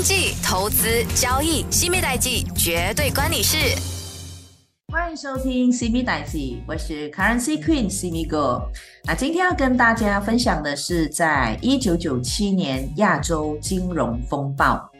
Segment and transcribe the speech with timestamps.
[0.00, 3.58] 经济、投资、交易，西米代记绝对关你事。
[4.90, 8.62] 欢迎收听 CB 代记，我是 Currency Queen CB Go。
[9.04, 14.90] 那今天要跟大家分享的是，在一九九七年亚洲金融风暴。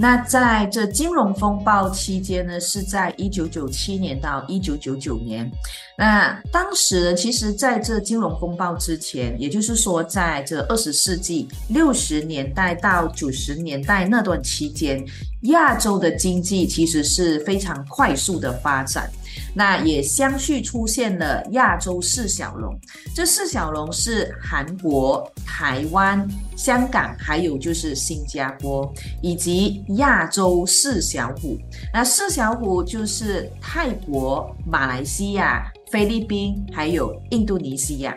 [0.00, 5.50] 那在这金融风暴期间呢，是在一九九七年到一九九九年。
[5.96, 15.04] 那当时其实在这金融风暴之前，也就是说在这二十世纪六十年代到九十年代那段期间，
[15.42, 19.10] 亚洲的经济其实是非常快速的发展。
[19.54, 22.78] 那也相续出现了亚洲四小龙，
[23.14, 28.92] 这四小龙是韩国、台湾、香港，还有就是新加坡，
[29.22, 31.58] 以及亚洲四小虎。
[31.92, 38.16] 那四小虎就是泰国、马来西亚、菲律宾，还有印度尼西亚。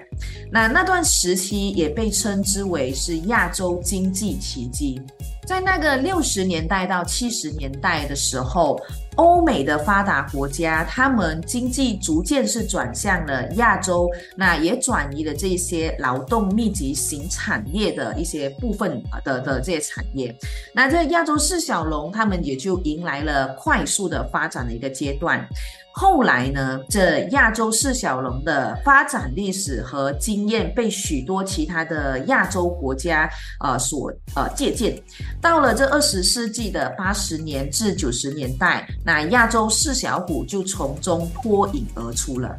[0.52, 5.02] 那那段时期也被称之为是亚洲经济奇迹。
[5.46, 8.80] 在那个六十年代到七十年代的时候。
[9.18, 20.34] 欧美的发达国家，他们经济逐渐是转向了亚洲，那也转移了这些劳动密集型产业的一些部分的的这些产业。
[20.74, 25.46] 那这亚洲四小龙，他们也就迎来了快速的发展的一个阶段。
[25.94, 33.30] 后来呢，这亚洲四小龙的发展历史和经验被许多其他的亚洲国家
[33.60, 34.98] 呃所呃借鉴。
[35.40, 38.88] 到了这二十世纪的八十年至九十年代。
[39.06, 42.56] 那亚洲四小虎就从中脱颖而出了。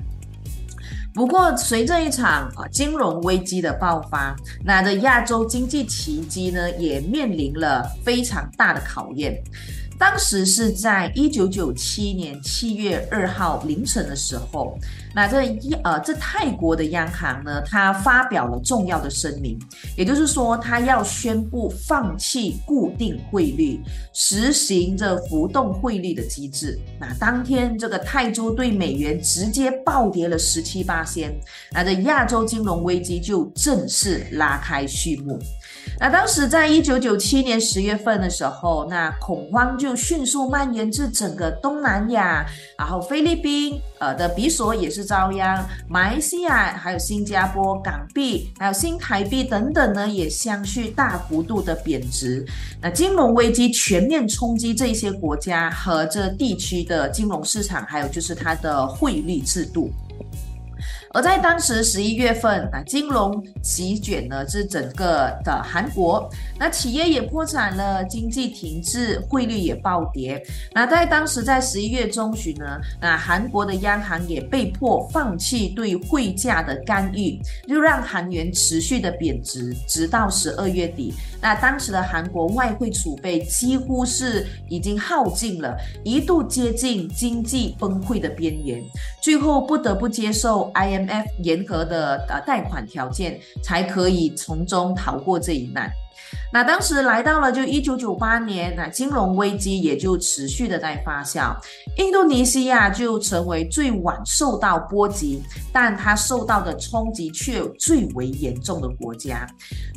[1.14, 9.38] 不过，随着一场金融危机的爆发，那这亚洲经济奇迹呢，也面临了非常大的考验。
[10.02, 14.76] 当时是在一九九七年七月二号凌晨的时候，
[15.14, 19.56] 那这一呃这泰国的央行呢，它发表了重要的声明，
[19.96, 23.80] 也就是说，它要宣布放弃固定汇率，
[24.12, 26.76] 实行着浮动汇率的机制。
[26.98, 31.32] 那当天这个泰铢对美元直接暴跌了十七八仙，
[31.70, 35.38] 那这亚洲金融危机就正式拉开序幕。
[35.98, 42.44] 那当时在一九九七年十月份的时候，那恐慌就迅速蔓延至整个东南亚，
[42.76, 52.44] 然后菲律宾呃的比索也是遭殃，马来西亚还有新加坡港币还有新台币等等呢，也相续大幅度的贬值。
[52.80, 59.90] 那金融危机全面冲击这些国家和这地区的金融市场，还有就是它的汇率制度。
[61.14, 66.28] 而在当时十一月份啊，金融席卷呢是整个的韩国，
[66.58, 70.42] 那企业也破产了，经济停滞，汇率也暴跌。
[70.72, 81.12] 那在当时在十一月中旬呢，那韩国的央行也被迫放弃对汇价的干预，就让韩元持续的贬值，直到十二月底。
[81.42, 88.82] 那当时的韩国外汇储备几乎是已经耗尽了，一度接近经济崩溃的边缘，
[89.20, 91.01] 最后不得不接受 IM。
[91.06, 95.90] F 严格的呃贷款条件，才可以从中逃过这一难。
[96.52, 101.54] 那当时来到了就一九九八年，那金融危机也就持续的在发酵。
[101.98, 105.42] 印度尼西亚就成为最晚受到波及，
[105.72, 109.46] 但它受到的冲击却最为严重的国家。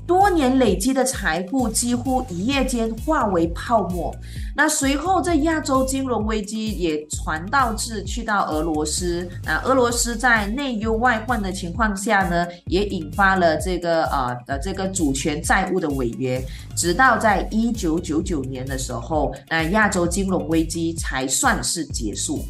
[0.07, 4.15] 多年累积的财富几乎一夜间化为泡沫。
[4.55, 9.27] 那随后，这亚洲金融危机也传导至去到俄罗斯。
[9.43, 16.41] 那俄罗斯在内忧外患的情况下呢，也引发了这个呃的这个主权债务的违约。
[16.75, 22.45] 直到在一九九九年的时候，那亚洲金融危机才算是结束。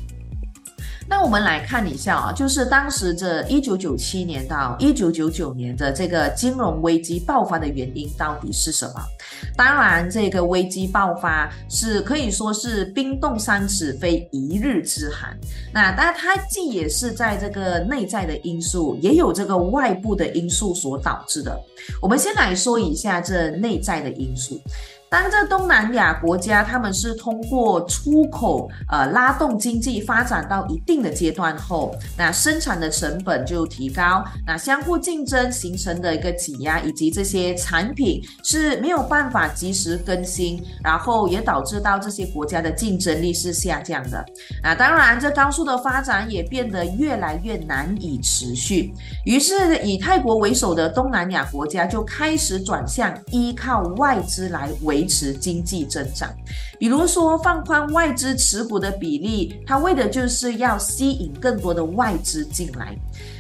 [1.08, 8.96] 那我们来看一下啊，就是当时这一九九七年到一九九九年的这个金融危机爆发的原因到底是什么？
[9.56, 15.38] 当然，这个危机爆发是可以说是冰冻三尺非一日之寒。
[15.72, 21.56] 那当然，它既也是在这个内在的因素，也有这个外部的因素所导致的。
[22.02, 24.60] 我们先来说一下这内在的因素。
[25.08, 44.26] 当这东南亚国家他们是通过出口呃拉动经济发展到一定的阶段后，那生产的成本就提高，那相互竞争形成的一个挤压，以及这些产品是没有办法及时更新，然后也导致到这些国家的竞争力是下降的。
[44.62, 48.94] 那当然，这高速的发展也变得越来越难以持续，
[49.24, 54.95] 于是以泰国为首的东南亚国家就开始转向依靠外资来维。
[54.96, 56.34] 维持经济增长，
[56.80, 62.96] 比如说放宽外资持股的比例，它为的就是要吸引更多的外资进来。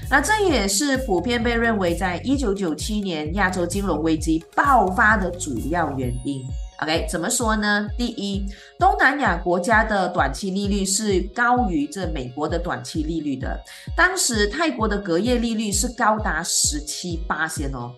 [0.10, 6.46] 那这也是普遍被认为在一九九七年亚洲金融危机爆发的主要原因。
[6.81, 7.88] OK，怎么说呢？
[7.98, 8.45] 第一，
[8.77, 13.57] 东南亚国家的短期利率是高于这美国的短期利率的。
[13.95, 17.92] 当时泰国的隔夜利率是高达十七八仙哦。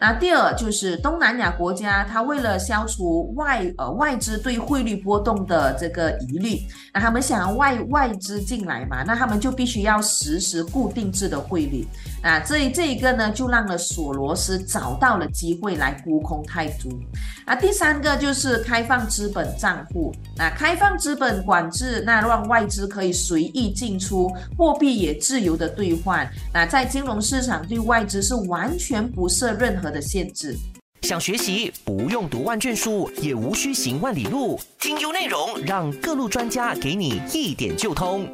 [0.00, 6.58] 那第二就是东南亚国家，它为了消除外呃外资对汇率波动的这个疑虑，
[6.94, 11.86] 那他们想要外外资进来嘛，那他们就必须要实施固定制的汇率。
[12.22, 16.88] 啊，这这一个呢，就让了索罗斯找到了机会来沽空泰铢。
[17.44, 26.24] 啊，第三个就是开放资本账户，啊，开放资本管制，那让外资可以随意进出，货币也自由的兑换。
[26.54, 30.56] 那在金融市场对外资是完全不设任何的限制。
[31.02, 38.28] 想学习不用读万卷书，也无需行万里路，听优内容让各路专家给你一点就通。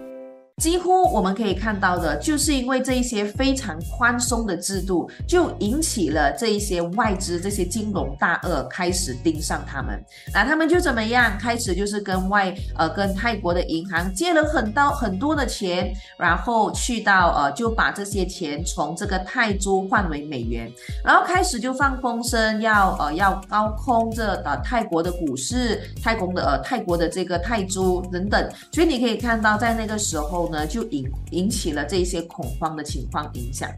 [0.58, 10.02] 几乎我们可以看到的，就是因为这一些非常宽松的制度，就引起了这一些外资、这些金融大鳄开始盯上他们。
[10.34, 11.38] 那他们就怎么样？
[11.38, 20.68] 开始就是跟外呃跟泰国的银行借了很多很多的钱，然后去到呃就把这些钱从这个泰铢换为美元，
[21.04, 28.50] 然后开始就放风声，要呃要高空这呃泰国的股市、泰国的呃泰国的这个泰铢等等。
[28.72, 30.47] 所以你可以看到，在那个时候。
[30.50, 33.68] 呢，就引引起了这些恐慌的情况影响。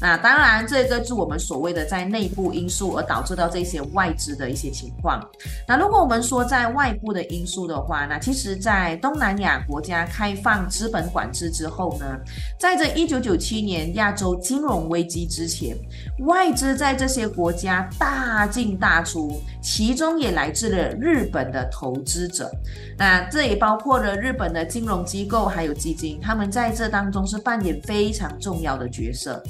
[0.00, 5.24] 那当然，这个是我们所谓的在内部因素而导致到这些外资的一些情况。
[5.68, 12.04] 那如果我们说在外部的因素的话，那其实，在东南亚国家开放资本管制之后呢，
[12.58, 15.76] 在这一九九七年亚洲金融危机之前，
[16.26, 22.50] 外资在这些国家大进大出，其中也来自了日本的投资者。
[22.98, 29.42] 那这也包括了日本的金融机构还有基金，他们在这当中是扮演非常重要的角色。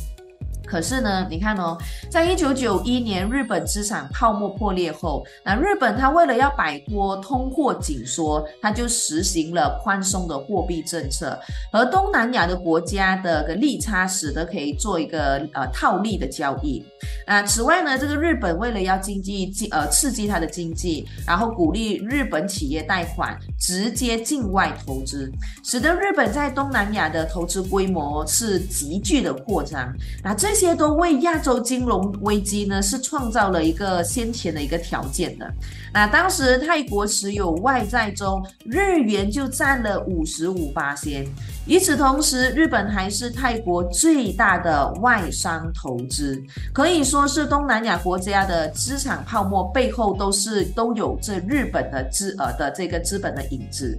[0.73, 1.77] 可是呢，你看哦，
[2.11, 11.39] 在一九九一年日本资产泡沫破裂后，那日本它为了要摆脱通货紧缩，它就实行了宽松的货币政策，
[11.75, 16.83] 而东南亚的国家的个利差使得可以做一个呃套利的交易。
[17.27, 25.31] 那此外呢，这个日本为了要经济呃刺激它的经济，然后鼓励日本企业贷款直接境外投资，
[25.63, 29.93] 使得日本在东南亚的投资规模是急剧的扩张。
[30.25, 30.62] 那这些。
[30.62, 35.53] 这些都为亚洲金融危机呢是创造了一个先前的一个条件的。
[35.93, 41.26] 那当时泰国持有外债中，日元就占了五十五八先。
[41.67, 46.43] 与此同时，日本还是泰国最大的外商投资，
[46.75, 53.97] 可以说是东南亚国家的资产泡沫背后都是都有着日本的资呃的这个资本的影子。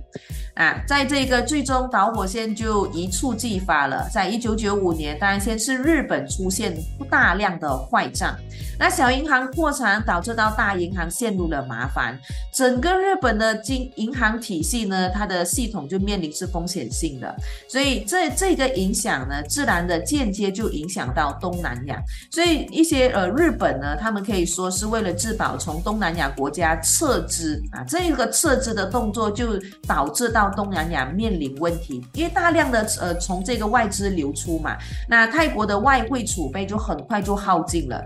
[0.55, 4.07] 啊，在这个最终导火线就一触即发了。
[4.13, 6.77] 在一九九五年，当然先是日本出现
[7.09, 8.37] 大量的坏账，
[8.77, 12.19] 那小银行破产导致到大银行陷入了麻烦，
[12.53, 17.35] 整个日本的金银行体系呢，它的系统就面临是风险性的，
[17.67, 22.01] 所以这这个影响呢，自然的间接就影响到东南亚，
[22.31, 30.53] 所以一些呃日本呢，他们可以说是为了自保，从东南亚国家撤资啊，这个撤资的动作就导致到。
[30.53, 34.77] 东南亚面临问题，因为大量的呃从这个外资流出嘛，
[35.09, 37.99] 那泰国的外汇储备就很快就耗尽了。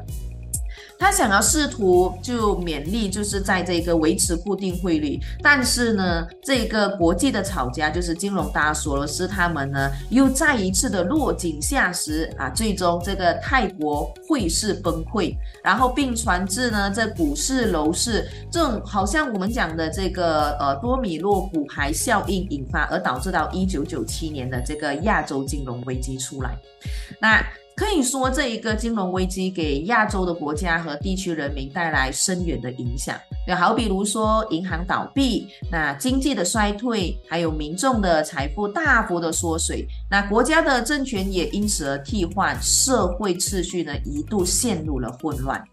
[0.99, 26.57] 他想要试图就勉力，就是在这个维持固定汇率，但是呢，这个国际的炒家就是金融大索罗斯他们呢，又再一次的落井下石啊，最终这个泰国汇市崩溃，然后并传至呢这股市楼市，这种好像我们讲的这个呃多米诺骨牌效应引发，而导致到一九九七年的这个亚洲金融危机出来，
[27.21, 27.45] 那。
[27.77, 33.15] 可以说，这一个金融危机给亚洲的国家和地区人民带来深远的影响。
[33.47, 45.63] 就好比如说，银行倒闭，那经济的衰退，还有民众的财富大幅的缩水，那国家的政权也因此而替换，社会秩序呢一度陷入了混乱。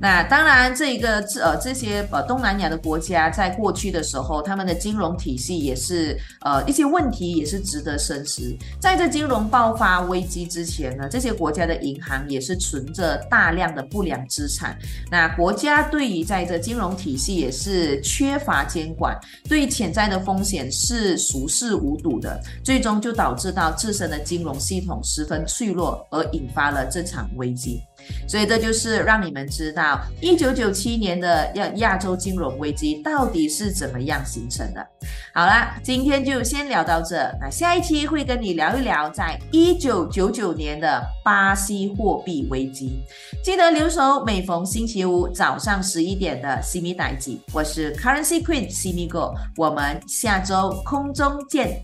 [0.00, 8.42] 那当然，这一个这呃这些呃东南亚的国家在过去的时候，他们的金融体系也是呃一些问题也是值得深思。
[8.80, 14.74] 在这金融爆发危机之前呢，这些国家的银行也是存着大量的不良资产。
[15.10, 19.14] 那国家对于在这金融体系也是缺乏监管，
[19.48, 27.82] 对潜在的风险是熟视无睹的，最终就导致到自身的金融系统十分脆弱，而引发了这场危机。
[28.26, 29.89] 所以这就是让你们知道
[30.20, 34.86] 一九九七年的亚亚洲金融危机到底是怎么样形成的。
[35.32, 43.00] 好啦，今天就先聊到这，那下一期会跟你聊一聊在一九九九年的巴西货币危机。
[43.42, 51.82] 记得留守每逢星期五早上十一点的西米代记，我是 Currency Queen 西米哥，我们下周空中见。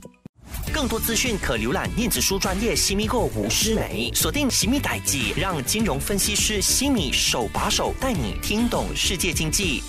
[0.73, 9.83] 更多资讯可浏览电子书专业西米购吴诗梅，锁定西米代记，让金融分析师西米手把手带你听懂世界经济。